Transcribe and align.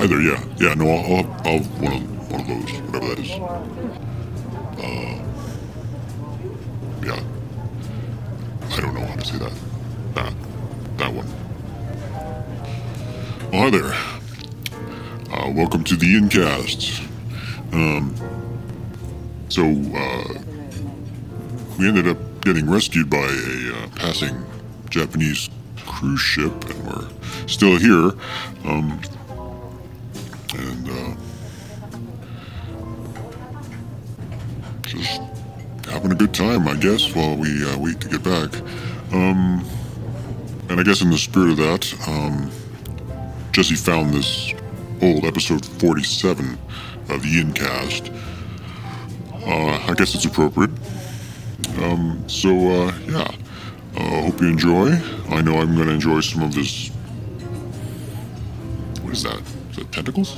either. 0.00 0.20
Yeah, 0.20 0.42
yeah. 0.58 0.74
No, 0.74 0.88
I'll, 0.88 1.14
I'll, 1.14 1.26
I'll 1.44 1.58
have 1.58 1.80
one 1.82 1.92
of 1.92 2.30
one 2.30 2.40
of 2.40 2.46
those, 2.48 2.80
whatever 2.82 3.06
that 3.08 3.18
is. 3.18 3.30
Uh, 4.80 5.16
yeah. 7.04 7.22
I 8.70 8.80
don't 8.80 8.94
know 8.94 9.04
how 9.04 9.16
to 9.16 9.24
say 9.24 9.38
that. 9.38 9.52
That, 10.14 10.32
that 10.96 11.12
one. 11.12 11.26
Oh, 13.52 13.58
hi 13.58 13.70
there. 13.70 13.94
Uh, 15.32 15.50
welcome 15.52 15.84
to 15.84 15.96
the 15.96 16.14
Incast. 16.14 17.06
Um, 17.72 18.14
so, 19.48 19.64
uh, 19.64 20.40
we 21.78 21.88
ended 21.88 22.08
up 22.08 22.18
getting 22.42 22.70
rescued 22.70 23.10
by 23.10 23.18
a 23.18 23.74
uh, 23.74 23.88
passing 23.96 24.44
Japanese 24.88 25.50
cruise 25.84 26.20
ship, 26.20 26.52
and 26.70 26.86
we're 26.86 27.08
still 27.46 27.76
here. 27.76 28.12
Um, 28.64 29.00
having 36.10 36.24
a 36.24 36.26
good 36.26 36.34
time, 36.34 36.66
I 36.66 36.74
guess, 36.74 37.14
while 37.14 37.36
we 37.36 37.64
uh, 37.64 37.78
wait 37.78 38.00
to 38.00 38.08
get 38.08 38.22
back. 38.22 38.54
Um, 39.12 39.64
and 40.68 40.80
I 40.80 40.82
guess 40.82 41.02
in 41.02 41.10
the 41.10 41.18
spirit 41.18 41.50
of 41.50 41.56
that, 41.58 42.08
um, 42.08 42.50
Jesse 43.52 43.74
found 43.74 44.12
this 44.12 44.52
old 45.02 45.24
episode 45.24 45.64
47 45.64 46.58
of 47.10 47.22
the 47.22 47.42
Incast. 47.42 48.10
Uh, 49.46 49.90
I 49.90 49.94
guess 49.94 50.14
it's 50.14 50.24
appropriate. 50.24 50.70
Um, 51.82 52.24
so, 52.26 52.50
uh, 52.50 52.92
yeah. 53.06 53.30
Uh, 53.96 54.22
hope 54.22 54.40
you 54.40 54.48
enjoy. 54.48 54.92
I 55.28 55.42
know 55.42 55.58
I'm 55.58 55.74
going 55.74 55.88
to 55.88 55.94
enjoy 55.94 56.20
some 56.20 56.42
of 56.42 56.54
this. 56.54 56.88
What 59.02 59.12
is 59.12 59.22
that? 59.22 59.40
Is 59.70 59.76
that 59.76 59.92
tentacles? 59.92 60.36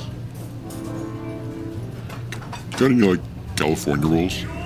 Got 2.71 2.91
any, 2.91 3.07
like, 3.07 3.21
California 3.55 4.07
rolls? 4.07 4.62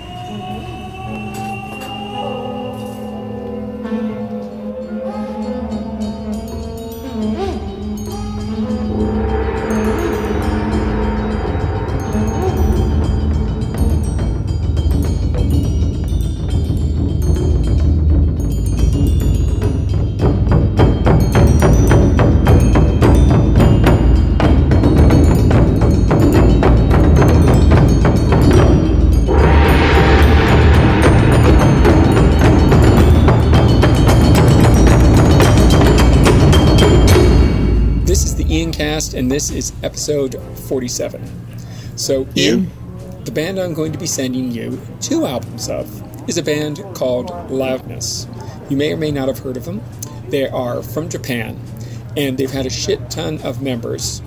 Ian 39.07 39.13
Cast, 39.13 39.13
and 39.13 39.31
this 39.31 39.51
is 39.51 39.73
episode 39.83 40.41
47. 40.67 41.97
So, 41.97 42.27
Ian, 42.35 42.69
the 43.23 43.31
band 43.31 43.59
I'm 43.59 43.73
going 43.73 43.91
to 43.91 43.99
be 43.99 44.07
sending 44.07 44.51
you 44.51 44.79
two 45.01 45.25
albums 45.25 45.69
of 45.69 46.29
is 46.29 46.37
a 46.37 46.43
band 46.43 46.83
called 46.93 47.29
Loudness. 47.49 48.27
You 48.69 48.77
may 48.77 48.93
or 48.93 48.97
may 48.97 49.11
not 49.11 49.27
have 49.27 49.39
heard 49.39 49.57
of 49.57 49.65
them. 49.65 49.81
They 50.29 50.47
are 50.47 50.83
from 50.83 51.09
Japan, 51.09 51.59
and 52.17 52.37
they've 52.37 52.51
had 52.51 52.65
a 52.65 52.69
shit 52.69 53.09
ton 53.09 53.39
of 53.43 53.61
members. 53.61 54.21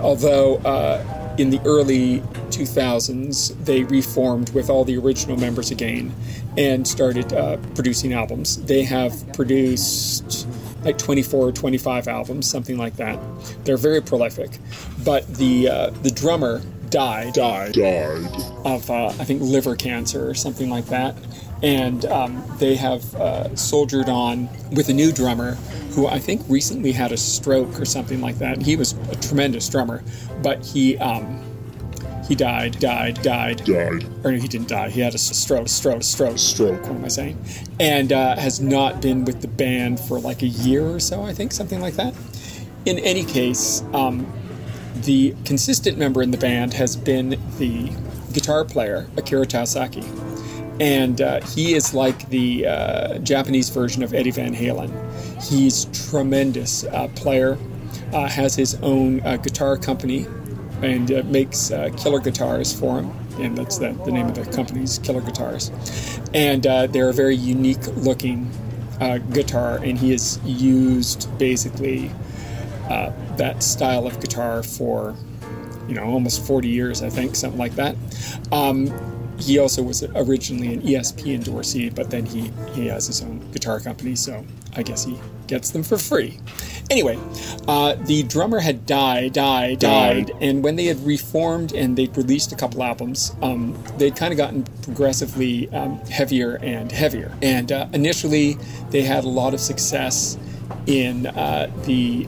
Although 0.00 0.56
uh, 0.58 1.34
in 1.38 1.50
the 1.50 1.60
early 1.64 2.20
2000s, 2.50 3.64
they 3.64 3.84
reformed 3.84 4.50
with 4.50 4.68
all 4.70 4.84
the 4.84 4.96
original 4.96 5.36
members 5.36 5.70
again 5.70 6.12
and 6.56 6.86
started 6.86 7.32
uh, 7.32 7.56
producing 7.74 8.12
albums. 8.12 8.56
They 8.64 8.82
have 8.84 9.32
produced 9.34 10.48
like 10.82 10.98
24 10.98 11.48
or 11.48 11.52
25 11.52 12.08
albums, 12.08 12.48
something 12.48 12.76
like 12.76 12.96
that. 12.96 13.18
They're 13.64 13.76
very 13.76 14.00
prolific. 14.00 14.58
But 15.04 15.26
the 15.34 15.68
uh, 15.68 15.90
the 16.02 16.10
drummer 16.10 16.62
died 16.90 17.34
Died. 17.34 17.74
Died. 17.74 18.42
of 18.64 18.90
uh, 18.90 19.06
I 19.08 19.24
think 19.24 19.42
liver 19.42 19.76
cancer 19.76 20.28
or 20.28 20.34
something 20.34 20.70
like 20.70 20.86
that, 20.86 21.16
and 21.62 22.04
um, 22.06 22.42
they 22.58 22.76
have 22.76 23.14
uh, 23.14 23.54
soldiered 23.56 24.08
on 24.08 24.48
with 24.72 24.88
a 24.88 24.94
new 24.94 25.12
drummer 25.12 25.54
who 25.92 26.06
I 26.06 26.18
think 26.18 26.42
recently 26.48 26.92
had 26.92 27.12
a 27.12 27.16
stroke 27.16 27.78
or 27.80 27.84
something 27.84 28.20
like 28.20 28.38
that. 28.38 28.62
He 28.62 28.76
was 28.76 28.92
a 29.10 29.16
tremendous 29.16 29.68
drummer, 29.68 30.02
but 30.42 30.64
he 30.64 30.96
um, 30.98 31.42
he 32.26 32.34
died, 32.34 32.78
died, 32.78 33.22
died, 33.22 33.64
Died. 33.64 34.04
or 34.24 34.32
no, 34.32 34.38
he 34.38 34.48
didn't 34.48 34.68
die. 34.68 34.90
He 34.90 35.00
had 35.00 35.14
a 35.14 35.18
stroke, 35.18 35.68
stroke, 35.68 36.02
stroke, 36.02 36.38
Stroke. 36.38 36.82
What 36.82 36.92
am 36.96 37.04
I 37.04 37.08
saying? 37.08 37.42
And 37.80 38.12
uh, 38.12 38.36
has 38.36 38.60
not 38.60 39.00
been 39.00 39.24
with 39.24 39.40
the 39.40 39.48
band 39.48 40.00
for 40.00 40.18
like 40.18 40.42
a 40.42 40.46
year 40.48 40.86
or 40.86 41.00
so, 41.00 41.22
I 41.22 41.32
think, 41.32 41.52
something 41.52 41.80
like 41.80 41.94
that. 41.94 42.14
In 42.84 42.98
any 43.00 43.24
case, 43.24 43.82
um, 43.92 44.26
the 45.02 45.34
consistent 45.44 45.98
member 45.98 46.22
in 46.22 46.30
the 46.30 46.38
band 46.38 46.74
has 46.74 46.96
been 46.96 47.40
the 47.58 47.92
guitar 48.32 48.64
player 48.64 49.08
Akira 49.16 49.46
Taosaki, 49.46 50.04
and 50.80 51.20
uh, 51.20 51.40
he 51.46 51.74
is 51.74 51.94
like 51.94 52.28
the 52.30 52.66
uh, 52.66 53.18
Japanese 53.18 53.68
version 53.68 54.02
of 54.02 54.12
Eddie 54.14 54.30
Van 54.30 54.54
Halen. 54.54 54.90
He's 55.42 55.86
tremendous 56.10 56.84
uh, 56.84 57.08
player, 57.14 57.58
uh, 58.12 58.28
has 58.28 58.54
his 58.54 58.74
own 58.82 59.20
uh, 59.26 59.36
guitar 59.36 59.76
company, 59.76 60.26
and 60.82 61.10
uh, 61.10 61.22
makes 61.24 61.70
uh, 61.70 61.90
killer 61.96 62.20
guitars 62.20 62.78
for 62.78 63.00
him. 63.00 63.10
And 63.40 63.56
that's 63.56 63.78
the, 63.78 63.92
the 64.04 64.10
name 64.10 64.26
of 64.26 64.34
the 64.34 64.44
company's 64.52 64.98
Killer 64.98 65.20
Guitars. 65.20 65.70
And 66.34 66.66
uh, 66.66 66.88
they're 66.88 67.08
a 67.08 67.12
very 67.12 67.36
unique 67.36 67.86
looking 67.96 68.50
uh, 69.00 69.18
guitar, 69.18 69.76
and 69.76 69.96
he 69.96 70.10
has 70.10 70.40
used 70.44 71.36
basically 71.38 72.10
uh, 72.90 73.12
that 73.36 73.62
style 73.62 74.06
of 74.06 74.20
guitar 74.20 74.62
for, 74.62 75.14
you 75.86 75.94
know, 75.94 76.04
almost 76.04 76.44
40 76.44 76.68
years, 76.68 77.02
I 77.02 77.10
think, 77.10 77.36
something 77.36 77.58
like 77.58 77.76
that. 77.76 77.94
Um, 78.50 78.86
he 79.38 79.58
also 79.58 79.82
was 79.82 80.02
originally 80.02 80.74
an 80.74 80.82
ESP 80.82 81.38
endorsee, 81.38 81.94
but 81.94 82.10
then 82.10 82.26
he, 82.26 82.50
he 82.72 82.86
has 82.86 83.06
his 83.06 83.22
own 83.22 83.38
guitar 83.52 83.80
company, 83.80 84.14
so 84.14 84.44
I 84.76 84.82
guess 84.82 85.04
he 85.04 85.18
gets 85.46 85.70
them 85.70 85.82
for 85.82 85.98
free. 85.98 86.38
Anyway, 86.90 87.18
uh, 87.66 87.94
the 87.94 88.22
drummer 88.24 88.60
had 88.60 88.86
died, 88.86 89.32
died, 89.32 89.78
died, 89.78 90.30
and 90.40 90.62
when 90.62 90.76
they 90.76 90.86
had 90.86 91.04
reformed 91.04 91.72
and 91.72 91.96
they'd 91.96 92.16
released 92.16 92.52
a 92.52 92.56
couple 92.56 92.82
albums, 92.82 93.34
um, 93.42 93.76
they'd 93.96 94.16
kind 94.16 94.32
of 94.32 94.36
gotten 94.36 94.62
progressively 94.82 95.68
um, 95.70 95.98
heavier 96.06 96.58
and 96.62 96.90
heavier. 96.90 97.32
And 97.42 97.72
uh, 97.72 97.88
initially, 97.92 98.54
they 98.90 99.02
had 99.02 99.24
a 99.24 99.28
lot 99.28 99.54
of 99.54 99.60
success 99.60 100.38
in 100.86 101.26
uh, 101.26 101.70
the 101.84 102.26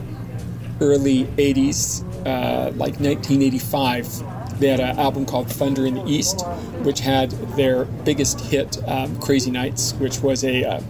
early 0.79 1.25
80s, 1.25 2.03
uh, 2.25 2.71
like 2.71 2.99
1985. 2.99 4.23
They 4.61 4.67
had 4.67 4.79
an 4.79 4.99
album 4.99 5.25
called 5.25 5.49
Thunder 5.49 5.87
in 5.87 5.95
the 5.95 6.05
East, 6.05 6.45
which 6.83 6.99
had 6.99 7.31
their 7.57 7.85
biggest 7.85 8.39
hit, 8.41 8.77
um, 8.87 9.19
Crazy 9.19 9.49
Nights, 9.49 9.93
which 9.93 10.19
was 10.19 10.43
a 10.43 10.63
uh, 10.63 10.81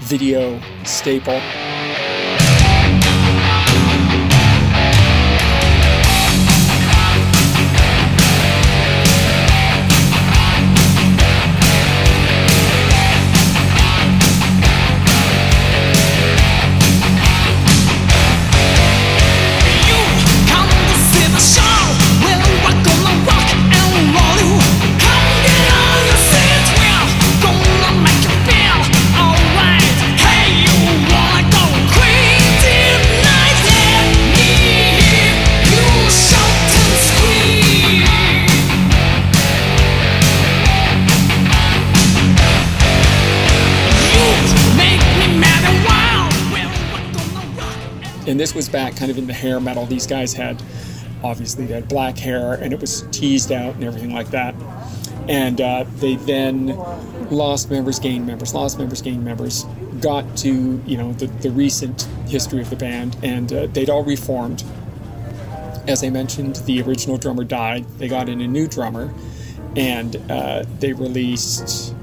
video 0.00 0.60
staple. 0.84 1.40
Kind 48.96 49.10
of 49.10 49.18
in 49.18 49.26
the 49.26 49.32
hair 49.34 49.60
metal. 49.60 49.86
These 49.86 50.06
guys 50.06 50.32
had 50.32 50.62
obviously 51.22 51.66
they 51.66 51.74
had 51.74 51.88
black 51.88 52.18
hair 52.18 52.54
and 52.54 52.72
it 52.72 52.80
was 52.80 53.02
teased 53.10 53.52
out 53.52 53.74
and 53.74 53.84
everything 53.84 54.12
like 54.12 54.30
that. 54.30 54.54
And 55.28 55.60
uh, 55.60 55.84
they 55.96 56.16
then 56.16 56.66
lost 57.30 57.70
members, 57.70 57.98
gained 57.98 58.26
members, 58.26 58.54
lost 58.54 58.78
members, 58.78 59.02
gained 59.02 59.24
members. 59.24 59.64
Got 60.00 60.36
to 60.38 60.82
you 60.86 60.96
know 60.96 61.12
the, 61.14 61.26
the 61.26 61.50
recent 61.50 62.02
history 62.28 62.60
of 62.60 62.70
the 62.70 62.76
band, 62.76 63.16
and 63.22 63.52
uh, 63.52 63.66
they'd 63.66 63.90
all 63.90 64.04
reformed. 64.04 64.62
as 65.88 66.04
I 66.04 66.10
mentioned, 66.10 66.56
the 66.66 66.82
original 66.82 67.16
drummer 67.16 67.44
died. 67.44 67.86
They 67.98 68.08
got 68.08 68.28
in 68.28 68.40
a 68.40 68.46
new 68.46 68.68
drummer, 68.68 69.12
and 69.74 70.16
uh, 70.30 70.64
they 70.78 70.92
released 70.92 71.94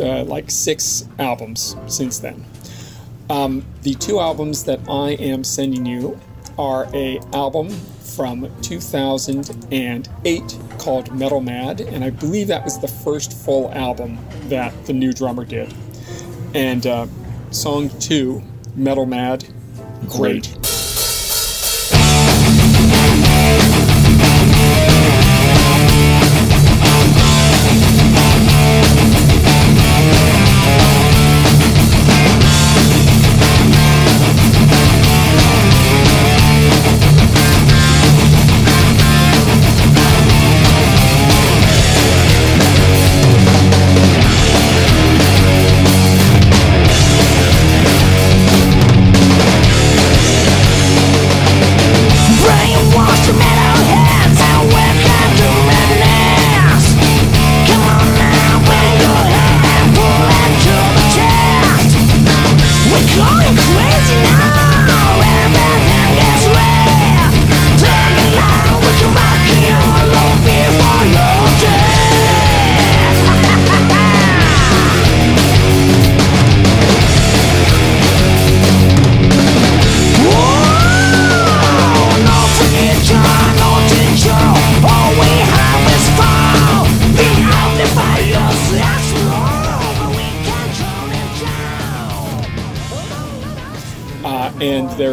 uh, 0.00 0.24
like 0.24 0.50
six 0.50 1.08
albums 1.18 1.76
since 1.86 2.18
then. 2.18 2.44
Um, 3.30 3.64
the 3.82 3.94
two 3.94 4.20
albums 4.20 4.64
that 4.64 4.80
I 4.88 5.12
am 5.12 5.44
sending 5.44 5.86
you 5.86 6.20
are 6.58 6.88
a 6.94 7.18
album 7.32 7.70
from 7.70 8.50
2008 8.62 10.58
called 10.78 11.12
Metal 11.14 11.40
Mad, 11.40 11.80
and 11.80 12.04
I 12.04 12.10
believe 12.10 12.48
that 12.48 12.62
was 12.64 12.78
the 12.78 12.88
first 12.88 13.32
full 13.32 13.72
album 13.72 14.18
that 14.48 14.72
the 14.86 14.92
new 14.92 15.12
drummer 15.12 15.44
did. 15.44 15.72
And 16.54 16.86
uh, 16.86 17.06
song 17.50 17.88
two, 17.98 18.42
Metal 18.76 19.06
Mad, 19.06 19.46
great. 20.08 20.44
Brainwash 20.44 20.63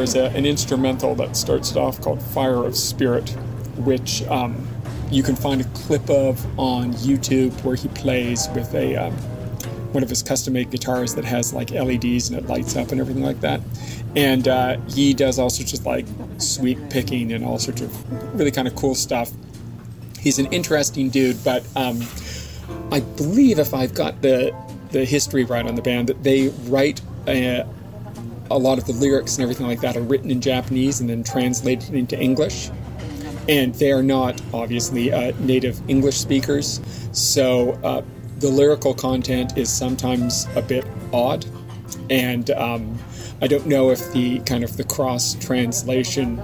there's 0.02 0.16
a, 0.16 0.36
an 0.36 0.48
instrumental 0.48 1.14
that 1.14 1.38
starts 1.38 1.70
it 1.70 1.78
off 1.78 2.02
called 2.02 2.20
Fire 2.20 2.66
of 2.66 2.76
Spirit, 2.76 3.30
which 3.78 4.24
um, 4.24 4.68
you 5.12 5.22
can 5.22 5.36
find 5.36 5.62
a 5.62 5.64
clip 5.76 6.10
of 6.10 6.44
on 6.60 6.92
YouTube 6.94 7.52
where 7.64 7.76
he 7.76 7.88
plays 7.90 8.50
with 8.56 8.74
a 8.74 8.96
um, 8.96 9.14
one 9.94 10.02
of 10.02 10.10
his 10.10 10.24
custom 10.24 10.54
made 10.54 10.72
guitars 10.72 11.14
that 11.14 11.24
has 11.24 11.54
like 11.54 11.70
LEDs 11.70 12.30
and 12.30 12.40
it 12.40 12.48
lights 12.48 12.76
up 12.76 12.92
and 12.92 13.00
everything 13.00 13.22
like 13.22 13.42
that. 13.42 13.62
And 14.16 14.48
uh, 14.48 14.80
he 14.90 15.14
does 15.14 15.38
all 15.38 15.52
sorts 15.52 15.74
of 15.74 15.86
like 15.86 16.08
sweep 16.40 16.80
picking 16.90 17.34
and 17.34 17.46
all 17.46 17.60
sorts 17.60 17.82
of 17.82 18.34
really 18.34 18.50
kind 18.50 18.68
of 18.68 18.76
cool 18.76 18.96
stuff. 18.96 19.30
He's 20.20 20.40
an 20.40 20.48
interesting 20.48 21.12
dude, 21.12 21.44
but 21.44 21.64
um, 21.76 22.02
I 22.92 23.02
believe 23.02 23.60
if 23.60 23.76
I've 23.76 23.94
got 23.94 24.24
the 24.24 24.52
the 24.90 25.06
history 25.06 25.44
right 25.44 25.68
on 25.68 25.76
the 25.76 25.84
band, 25.84 26.10
that 26.10 26.24
they 26.24 26.48
write 26.66 27.02
a, 27.28 27.68
a 28.56 28.58
lot 28.58 28.78
of 28.78 28.86
the 28.86 28.94
lyrics 28.94 29.36
and 29.36 29.44
everything 29.44 29.68
like 29.68 29.82
that 29.82 29.98
are 29.98 30.02
written 30.02 30.32
in 30.32 30.42
Japanese 30.42 31.00
and 31.02 31.10
then 31.10 31.24
translated 31.24 31.94
into 31.94 32.20
English. 32.20 32.70
And 33.50 33.74
they 33.76 33.92
are 33.92 34.04
not 34.04 34.42
obviously 34.54 35.12
uh, 35.12 35.34
native 35.40 35.82
English 35.90 36.18
speakers, 36.18 36.80
so 37.12 37.72
uh, 37.84 38.04
the 38.40 38.50
lyrical 38.50 38.94
content 38.94 39.58
is 39.58 39.72
sometimes 39.72 40.48
a 40.56 40.62
bit 40.62 40.86
odd. 41.12 41.46
And 42.10 42.50
um, 42.52 42.98
I 43.42 43.48
don't 43.48 43.66
know 43.66 43.90
if 43.90 44.12
the 44.14 44.40
kind 44.42 44.64
of 44.64 44.78
the 44.78 44.84
cross 44.84 45.34
translation 45.36 46.40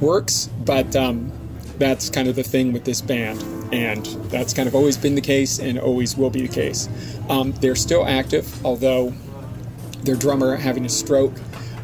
works, 0.00 0.48
but 0.64 0.96
um, 0.96 1.30
that's 1.78 2.08
kind 2.08 2.28
of 2.28 2.36
the 2.36 2.42
thing 2.42 2.72
with 2.72 2.84
this 2.84 3.00
band, 3.00 3.42
and 3.72 4.06
that's 4.30 4.54
kind 4.54 4.68
of 4.68 4.74
always 4.74 4.96
been 4.96 5.14
the 5.14 5.20
case 5.20 5.58
and 5.58 5.78
always 5.78 6.16
will 6.16 6.30
be 6.30 6.46
the 6.46 6.54
case. 6.54 6.88
Um, 7.28 7.52
they're 7.60 7.76
still 7.76 8.06
active, 8.06 8.64
although 8.64 9.12
their 10.04 10.16
drummer 10.16 10.56
having 10.56 10.84
a 10.84 10.88
stroke. 10.88 11.34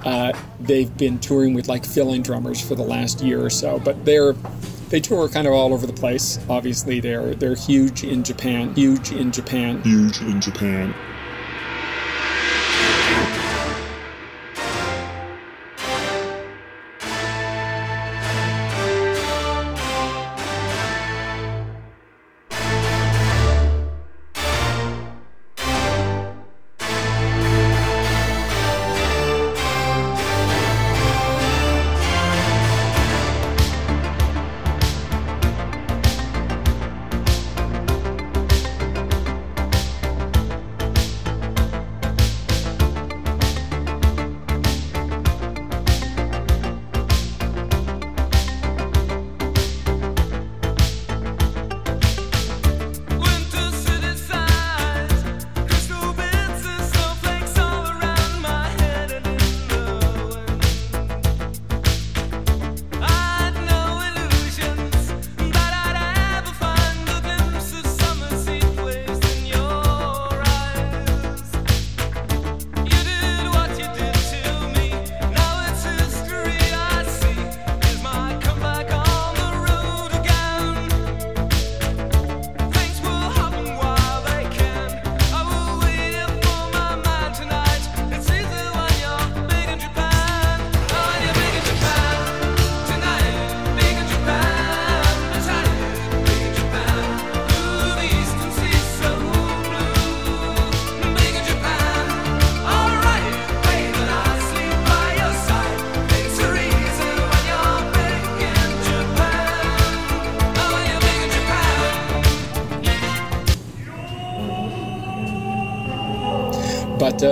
Uh, 0.04 0.32
they've 0.60 0.96
been 0.96 1.18
touring 1.18 1.54
with 1.54 1.68
like 1.68 1.84
fill-in 1.84 2.22
drummers 2.22 2.60
for 2.60 2.74
the 2.74 2.82
last 2.82 3.20
year 3.20 3.44
or 3.44 3.50
so, 3.50 3.78
but 3.80 4.04
they're 4.04 4.34
they 4.88 5.00
tour 5.00 5.28
kind 5.28 5.46
of 5.46 5.52
all 5.52 5.72
over 5.72 5.86
the 5.86 5.92
place. 5.92 6.38
Obviously, 6.48 7.00
they're 7.00 7.34
they're 7.34 7.54
huge 7.54 8.02
in 8.02 8.24
Japan, 8.24 8.74
huge 8.74 9.12
in 9.12 9.30
Japan, 9.30 9.82
Huge 9.82 10.20
in 10.20 10.40
Japan. 10.40 10.94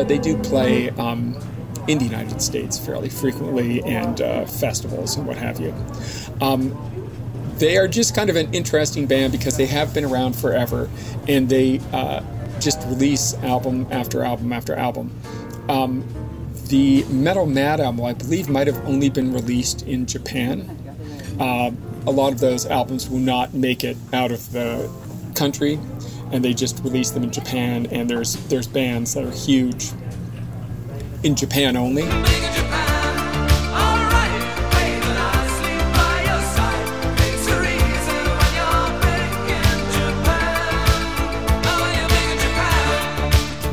They 0.09 0.19
do 0.19 0.37
play 0.39 0.91
um, 0.91 1.37
in 1.87 1.99
the 1.99 2.05
United 2.05 2.41
States 2.43 2.79
fairly 2.79 3.09
frequently 3.09 3.83
and 3.83 4.21
uh, 4.21 4.45
festivals 4.45 5.17
and 5.17 5.27
what 5.27 5.37
have 5.37 5.61
you. 5.61 5.75
Um, 6.41 6.77
they 7.59 7.77
are 7.77 7.89
just 7.89 8.15
kind 8.15 8.31
of 8.31 8.37
an 8.37 8.53
interesting 8.55 9.07
band 9.07 9.33
because 9.33 9.57
they 9.57 9.67
have 9.67 9.93
been 9.93 10.05
around 10.05 10.37
forever 10.37 10.89
and 11.27 11.49
they 11.49 11.81
uh, 11.93 12.23
just 12.61 12.79
release 12.87 13.35
album 13.35 13.87
after 13.91 14.23
album 14.23 14.53
after 14.53 14.75
album. 14.75 15.19
Um, 15.69 16.05
the 16.69 17.05
Metal 17.05 17.47
Mad 17.47 17.81
album, 17.81 18.05
I 18.05 18.13
believe, 18.13 18.49
might 18.49 18.67
have 18.67 18.85
only 18.87 19.09
been 19.09 19.33
released 19.33 19.83
in 19.83 20.07
Japan. 20.07 20.69
Uh, 21.41 21.71
a 22.07 22.11
lot 22.11 22.33
of 22.33 22.41
those 22.41 22.67
albums 22.67 23.09
will 23.09 23.19
not 23.19 23.55
make 23.55 23.85
it 23.85 23.97
out 24.13 24.31
of 24.31 24.53
the 24.53 24.91
country, 25.35 25.79
and 26.33 26.45
they 26.45 26.55
just 26.55 26.83
release 26.85 27.11
them 27.11 27.23
in 27.23 27.31
Japan. 27.31 27.87
And 27.87 28.09
there's 28.09 28.35
there's 28.49 28.67
bands 28.67 29.15
that 29.15 29.25
are 29.25 29.31
huge 29.31 29.93
in 31.23 31.35
Japan 31.35 31.77
only. 31.77 32.05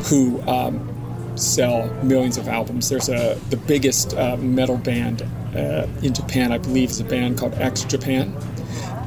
Who 0.08 0.40
um, 0.48 1.36
sell 1.36 1.92
millions 2.04 2.38
of 2.38 2.48
albums. 2.48 2.88
There's 2.88 3.08
a 3.08 3.38
the 3.50 3.56
biggest 3.56 4.14
uh, 4.16 4.36
metal 4.36 4.76
band 4.76 5.22
uh, 5.54 5.86
in 6.02 6.14
Japan, 6.14 6.52
I 6.52 6.58
believe, 6.58 6.90
is 6.90 7.00
a 7.00 7.04
band 7.04 7.38
called 7.38 7.54
X 7.54 7.84
Japan, 7.84 8.34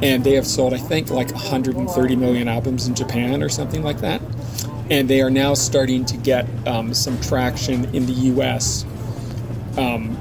and 0.01 0.24
they 0.24 0.34
have 0.34 0.48
sold, 0.48 0.74
I 0.74 0.77
think, 0.77 1.10
like 1.10 1.32
130 1.32 2.15
million 2.15 2.48
albums 2.48 2.88
in 2.88 2.96
Japan 2.96 3.44
or 3.44 3.50
something 3.50 3.84
like 3.84 4.00
that. 4.00 4.22
And 4.89 5.10
they 5.10 5.22
are 5.22 5.29
now 5.29 5.53
starting 5.53 6.06
to 6.06 6.18
get 6.18 6.48
um, 6.68 6.94
some 6.94 7.20
traction 7.22 7.86
in 7.94 8.06
the 8.06 8.13
U.S. 8.13 8.86
Um, 9.77 10.18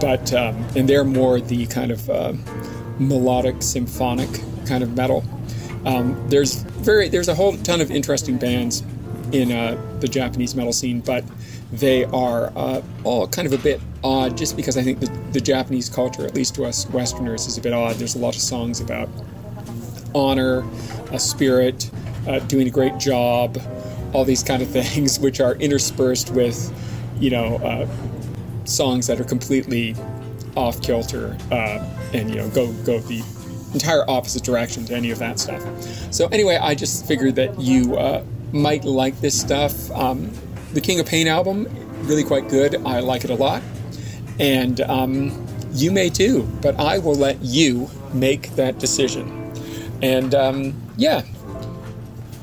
but 0.00 0.32
um, 0.32 0.56
and 0.76 0.88
they're 0.88 1.04
more 1.04 1.40
the 1.40 1.66
kind 1.66 1.90
of 1.90 2.08
uh, 2.10 2.32
melodic, 2.98 3.62
symphonic 3.62 4.28
kind 4.66 4.82
of 4.82 4.96
metal. 4.96 5.24
Um, 5.84 6.28
there's 6.28 6.56
very 6.56 7.08
there's 7.08 7.28
a 7.28 7.34
whole 7.34 7.56
ton 7.58 7.80
of 7.80 7.90
interesting 7.90 8.38
bands 8.38 8.82
in 9.32 9.52
uh, 9.52 9.80
the 10.00 10.08
Japanese 10.08 10.54
metal 10.54 10.72
scene, 10.72 11.00
but 11.00 11.24
they 11.72 12.04
are 12.06 12.52
uh, 12.56 12.82
all 13.04 13.26
kind 13.28 13.46
of 13.46 13.52
a 13.52 13.62
bit 13.62 13.80
odd 14.02 14.36
just 14.36 14.56
because 14.56 14.76
I 14.76 14.82
think 14.82 15.00
the, 15.00 15.06
the 15.32 15.40
Japanese 15.40 15.88
culture, 15.88 16.24
at 16.24 16.34
least 16.34 16.54
to 16.56 16.64
us 16.64 16.88
Westerners, 16.90 17.46
is 17.46 17.58
a 17.58 17.60
bit 17.60 17.72
odd. 17.72 17.96
There's 17.96 18.14
a 18.14 18.18
lot 18.18 18.34
of 18.34 18.40
songs 18.40 18.80
about 18.80 19.08
honor, 20.14 20.64
a 21.12 21.18
spirit, 21.18 21.90
uh, 22.26 22.38
doing 22.40 22.66
a 22.66 22.70
great 22.70 22.96
job, 22.98 23.58
all 24.12 24.24
these 24.24 24.42
kind 24.42 24.62
of 24.62 24.70
things, 24.70 25.18
which 25.18 25.40
are 25.40 25.54
interspersed 25.56 26.30
with, 26.30 26.72
you 27.20 27.30
know, 27.30 27.56
uh, 27.56 27.86
songs 28.64 29.06
that 29.06 29.20
are 29.20 29.24
completely 29.24 29.94
off 30.56 30.82
kilter 30.82 31.36
uh, 31.50 31.84
and 32.12 32.30
you 32.30 32.36
know 32.36 32.48
go 32.50 32.72
go 32.84 32.98
the 33.00 33.22
entire 33.72 34.08
opposite 34.10 34.42
direction 34.42 34.84
to 34.86 34.94
any 34.94 35.10
of 35.10 35.18
that 35.18 35.38
stuff. 35.38 35.62
So 36.12 36.26
anyway, 36.28 36.56
I 36.56 36.74
just 36.74 37.06
figured 37.06 37.34
that 37.36 37.58
you 37.60 37.96
uh, 37.96 38.24
might 38.52 38.84
like 38.84 39.20
this 39.20 39.38
stuff. 39.38 39.90
Um, 39.92 40.30
the 40.72 40.80
King 40.80 41.00
of 41.00 41.06
Pain 41.06 41.26
album, 41.26 41.66
really 42.02 42.24
quite 42.24 42.48
good. 42.48 42.76
I 42.86 43.00
like 43.00 43.24
it 43.24 43.30
a 43.30 43.34
lot, 43.34 43.62
and 44.38 44.80
um, 44.82 45.46
you 45.72 45.90
may 45.90 46.10
too. 46.10 46.48
But 46.62 46.78
I 46.78 46.98
will 46.98 47.14
let 47.14 47.40
you 47.42 47.90
make 48.12 48.50
that 48.56 48.78
decision. 48.78 49.52
And 50.02 50.34
um, 50.34 50.80
yeah, 50.96 51.22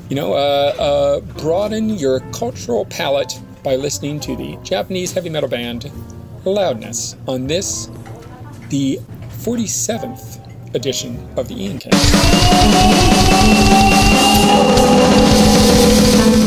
you 0.09 0.15
know, 0.15 0.33
uh, 0.33 0.75
uh, 0.77 1.19
broaden 1.39 1.89
your 1.89 2.19
cultural 2.31 2.85
palette 2.85 3.39
by 3.63 3.75
listening 3.75 4.19
to 4.21 4.35
the 4.35 4.57
Japanese 4.63 5.12
heavy 5.12 5.29
metal 5.29 5.50
band 5.50 5.91
Loudness 6.45 7.15
on 7.27 7.47
this, 7.47 7.89
the 8.69 9.00
47th 9.39 10.75
edition 10.75 11.27
of 11.38 11.47
the 11.47 11.55
Ian 11.55 11.79
Cast. 11.79 12.05
Thank 15.77 16.39
you. 16.39 16.44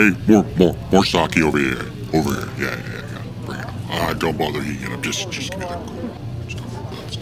Hey, 0.00 0.16
more, 0.26 0.46
more, 0.56 0.74
more 0.90 1.04
sake 1.04 1.36
over 1.40 1.58
here. 1.58 1.84
Over 2.14 2.32
here. 2.32 2.48
Yeah, 2.56 2.80
yeah, 2.88 3.02
yeah. 3.12 3.22
Bring 3.44 3.60
it. 3.60 3.66
Ah, 3.90 4.14
don't 4.18 4.38
bother 4.38 4.62
heating 4.62 4.90
up. 4.94 5.02
Just, 5.02 5.30
just 5.30 5.50
give 5.50 5.60
me 5.60 5.66
that 5.66 5.86
cool 5.86 6.08
stuff. 6.48 7.20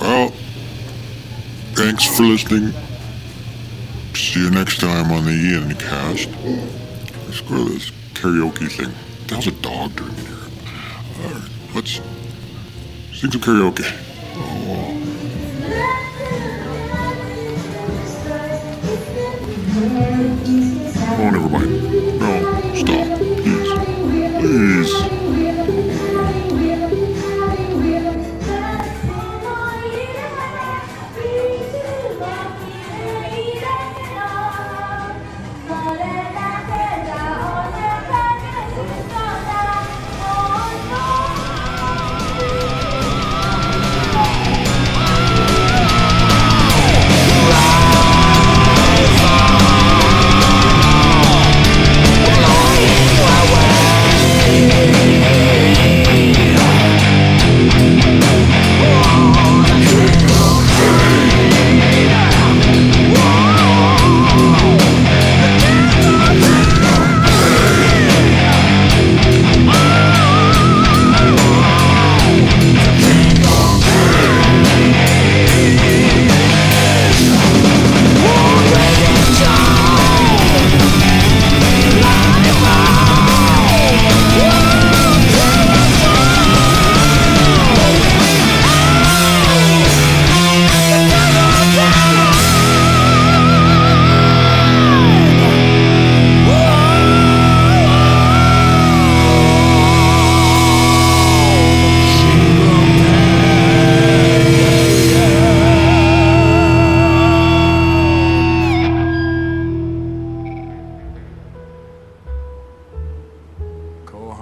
Well, 0.00 0.32
thanks 1.74 2.04
for 2.06 2.24
listening. 2.24 2.74
See 4.16 4.40
you 4.42 4.50
next 4.50 4.80
time 4.80 5.12
on 5.12 5.26
the 5.26 5.30
Ian 5.30 5.76
Cast. 5.76 6.28
Screw 7.32 7.68
this 7.68 7.92
karaoke 8.14 8.68
thing. 8.68 8.92
There's 9.28 9.46
a 9.46 9.52
dog 9.52 9.94
doing 9.94 10.10
in 10.10 10.16
here. 10.16 10.34
All 11.22 11.30
right, 11.30 11.50
let's 11.76 12.00
sing 13.12 13.30
some 13.30 13.40
karaoke. 13.40 13.84
Oh, 14.34 15.04
Oh, 19.86 21.30
never 21.30 21.48
mind. 21.50 21.70
No, 22.18 22.30
stop, 22.74 23.06
please. 23.42 23.70
Please. 24.40 25.83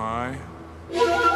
high. 0.02 1.31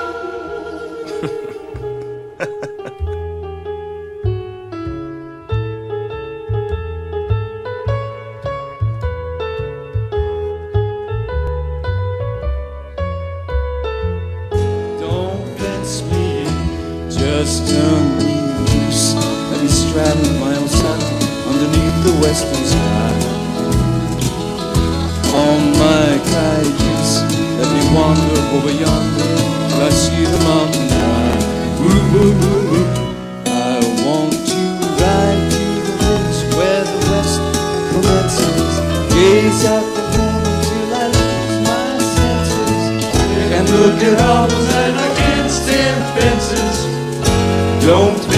Gaze 39.17 39.65
at 39.65 39.81
the 39.95 40.03
till 40.69 40.95
I 40.95 41.07
lose 41.17 41.57
my 41.67 41.99
senses. 42.17 42.83
And 43.57 43.67
look 43.71 44.03
at 44.03 44.21
harbors 44.21 44.69
and 44.83 44.97
against 45.09 45.67
dim 45.67 45.99
fences. 46.15 46.77
Don't 47.87 48.36